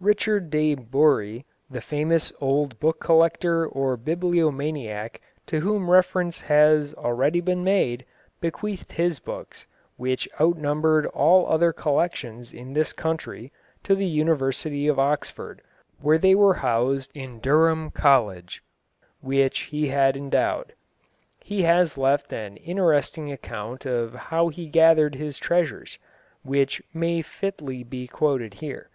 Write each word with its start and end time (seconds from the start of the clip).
Richard 0.00 0.50
de 0.50 0.74
Bury, 0.74 1.46
the 1.70 1.80
famous 1.80 2.34
old 2.38 2.78
book 2.80 3.00
collector 3.00 3.64
or 3.66 3.96
bibliomaniac 3.96 5.22
to 5.46 5.60
whom 5.60 5.90
reference 5.90 6.38
has 6.42 6.92
already 6.92 7.40
been 7.40 7.64
made, 7.64 8.04
bequeathed 8.42 8.92
his 8.92 9.18
books, 9.20 9.66
which 9.96 10.28
outnumbered 10.38 11.06
all 11.06 11.46
other 11.50 11.72
collections 11.72 12.52
in 12.52 12.74
this 12.74 12.92
country, 12.92 13.52
to 13.82 13.94
the 13.94 14.04
University 14.04 14.86
of 14.86 14.98
Oxford, 14.98 15.62
where 15.98 16.18
they 16.18 16.34
were 16.34 16.56
housed 16.60 17.10
in 17.14 17.38
Durham 17.40 17.90
College, 17.90 18.62
which 19.22 19.60
he 19.60 19.88
had 19.88 20.14
endowed. 20.14 20.74
He 21.42 21.62
has 21.62 21.96
left 21.96 22.34
an 22.34 22.58
interesting 22.58 23.32
account 23.32 23.86
of 23.86 24.12
how 24.12 24.48
he 24.48 24.68
gathered 24.68 25.14
his 25.14 25.38
treasures, 25.38 25.98
which 26.42 26.82
may 26.92 27.22
fitly 27.22 27.82
be 27.82 28.06
quoted 28.06 28.52
here. 28.60 28.90